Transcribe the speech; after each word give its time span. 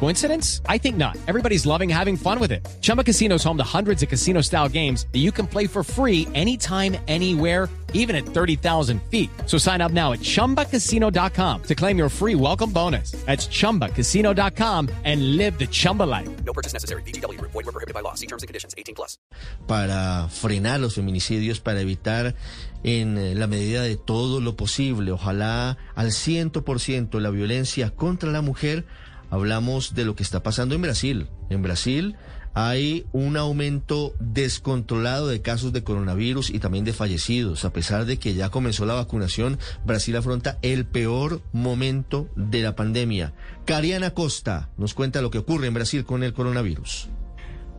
Coincidence? 0.00 0.60
I 0.68 0.76
think 0.78 0.96
not. 0.96 1.16
Everybody's 1.26 1.64
loving 1.64 1.88
having 1.88 2.16
fun 2.16 2.38
with 2.38 2.52
it. 2.52 2.68
Chumba 2.82 3.02
Casino 3.02 3.36
is 3.36 3.44
home 3.44 3.56
to 3.56 3.64
hundreds 3.64 4.02
of 4.02 4.10
casino 4.10 4.42
style 4.42 4.68
games 4.68 5.06
that 5.12 5.20
you 5.20 5.32
can 5.32 5.46
play 5.46 5.66
for 5.66 5.82
free 5.82 6.28
anytime, 6.34 6.96
anywhere, 7.08 7.70
even 7.94 8.14
at 8.14 8.26
30,000 8.26 9.00
feet. 9.10 9.30
So 9.46 9.56
sign 9.56 9.80
up 9.80 9.92
now 9.92 10.12
at 10.12 10.20
chumbacasino.com 10.20 11.62
to 11.62 11.74
claim 11.74 11.96
your 11.96 12.10
free 12.10 12.34
welcome 12.34 12.70
bonus. 12.70 13.12
That's 13.24 13.46
chumbacasino.com 13.46 14.90
and 15.04 15.36
live 15.38 15.58
the 15.58 15.66
Chumba 15.66 16.02
life. 16.02 16.28
No 16.44 16.52
purchase 16.52 16.74
necessary. 16.74 17.02
BGW. 17.02 17.40
Void 17.40 17.54
were 17.54 17.72
prohibited 17.72 17.94
by 17.94 18.00
law. 18.00 18.14
See 18.14 18.26
terms 18.26 18.42
and 18.42 18.48
conditions. 18.48 18.74
18 18.76 18.94
plus. 18.94 19.16
para 19.66 20.28
frenar 20.28 20.80
los 20.80 20.94
feminicidios, 20.94 21.60
para 21.60 21.80
evitar 21.80 22.34
en 22.82 23.16
eh, 23.18 23.34
la 23.34 23.46
medida 23.46 23.82
de 23.82 23.96
todo 23.96 24.40
lo 24.40 24.56
posible, 24.56 25.12
ojalá 25.12 25.78
al 25.94 26.12
ciento 26.12 26.64
por 26.64 26.80
ciento 26.80 27.20
la 27.20 27.30
violencia 27.30 27.90
contra 27.90 28.30
la 28.30 28.42
mujer, 28.42 28.84
hablamos 29.34 29.94
de 29.94 30.04
lo 30.04 30.14
que 30.14 30.22
está 30.22 30.42
pasando 30.42 30.76
en 30.76 30.82
Brasil. 30.82 31.26
En 31.50 31.60
Brasil 31.62 32.16
hay 32.54 33.04
un 33.12 33.36
aumento 33.36 34.14
descontrolado 34.20 35.26
de 35.26 35.42
casos 35.42 35.72
de 35.72 35.82
coronavirus 35.82 36.50
y 36.50 36.60
también 36.60 36.84
de 36.84 36.92
fallecidos. 36.92 37.64
A 37.64 37.72
pesar 37.72 38.04
de 38.04 38.16
que 38.16 38.34
ya 38.34 38.50
comenzó 38.50 38.86
la 38.86 38.94
vacunación, 38.94 39.58
Brasil 39.84 40.14
afronta 40.16 40.58
el 40.62 40.86
peor 40.86 41.42
momento 41.52 42.28
de 42.36 42.62
la 42.62 42.76
pandemia. 42.76 43.32
Cariana 43.64 44.12
Costa 44.12 44.68
nos 44.76 44.94
cuenta 44.94 45.20
lo 45.20 45.32
que 45.32 45.38
ocurre 45.38 45.66
en 45.66 45.74
Brasil 45.74 46.04
con 46.04 46.22
el 46.22 46.32
coronavirus. 46.32 47.08